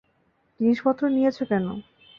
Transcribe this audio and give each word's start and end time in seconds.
জিনিসপত্র 0.59 1.01
নিয়েছ 1.09 1.37
কেন? 1.43 1.65